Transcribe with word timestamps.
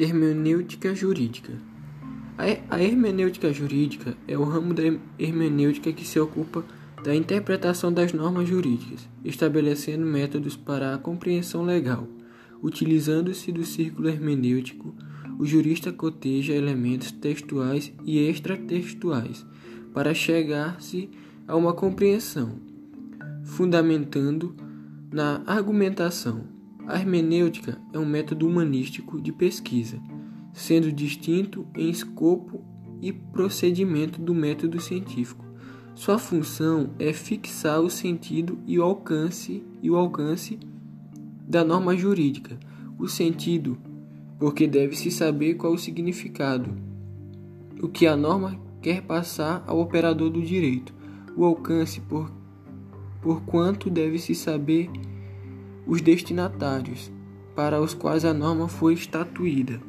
Hermenêutica 0.00 0.94
jurídica. 0.94 1.54
A 2.70 2.80
hermenêutica 2.80 3.52
jurídica 3.52 4.16
é 4.28 4.38
o 4.38 4.44
ramo 4.44 4.72
da 4.72 4.84
hermenêutica 5.18 5.92
que 5.92 6.06
se 6.06 6.20
ocupa 6.20 6.64
da 7.02 7.12
interpretação 7.12 7.92
das 7.92 8.12
normas 8.12 8.48
jurídicas, 8.48 9.08
estabelecendo 9.24 10.06
métodos 10.06 10.54
para 10.54 10.94
a 10.94 10.98
compreensão 10.98 11.64
legal. 11.64 12.06
Utilizando-se 12.62 13.50
do 13.50 13.64
círculo 13.64 14.08
hermenêutico, 14.08 14.94
o 15.36 15.44
jurista 15.44 15.90
coteja 15.90 16.54
elementos 16.54 17.10
textuais 17.10 17.92
e 18.04 18.20
extratextuais 18.20 19.44
para 19.92 20.14
chegar-se 20.14 21.10
a 21.44 21.56
uma 21.56 21.72
compreensão, 21.72 22.60
fundamentando 23.42 24.54
na 25.10 25.42
argumentação. 25.44 26.56
A 26.88 26.98
hermenêutica 26.98 27.78
é 27.92 27.98
um 27.98 28.06
método 28.06 28.48
humanístico 28.48 29.20
de 29.20 29.30
pesquisa, 29.30 30.00
sendo 30.54 30.90
distinto 30.90 31.66
em 31.76 31.90
escopo 31.90 32.64
e 33.02 33.12
procedimento 33.12 34.18
do 34.22 34.34
método 34.34 34.80
científico. 34.80 35.44
Sua 35.94 36.18
função 36.18 36.88
é 36.98 37.12
fixar 37.12 37.82
o 37.82 37.90
sentido 37.90 38.58
e 38.66 38.78
o 38.78 38.82
alcance 38.82 39.62
e 39.82 39.90
o 39.90 39.96
alcance 39.96 40.58
da 41.46 41.62
norma 41.62 41.94
jurídica. 41.94 42.58
O 42.98 43.06
sentido, 43.06 43.76
porque 44.38 44.66
deve-se 44.66 45.10
saber 45.10 45.56
qual 45.56 45.74
o 45.74 45.78
significado, 45.78 46.74
o 47.82 47.88
que 47.88 48.06
a 48.06 48.16
norma 48.16 48.58
quer 48.80 49.02
passar 49.02 49.62
ao 49.66 49.78
operador 49.78 50.30
do 50.30 50.40
direito. 50.40 50.94
O 51.36 51.44
alcance, 51.44 52.00
por, 52.00 52.32
por 53.20 53.42
quanto 53.42 53.90
deve-se 53.90 54.34
saber 54.34 54.90
os 55.88 56.02
destinatários 56.02 57.10
para 57.56 57.80
os 57.80 57.94
quais 57.94 58.24
a 58.24 58.34
norma 58.34 58.68
foi 58.68 58.92
estatuída. 58.92 59.80